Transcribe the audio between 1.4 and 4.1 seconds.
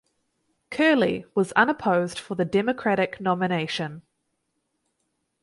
unopposed for the Democratic nomination.